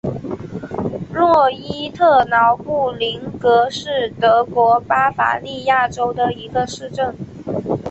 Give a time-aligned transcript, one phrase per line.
[1.13, 7.15] 诺伊特劳布林格是德国巴伐利亚州的一个市镇。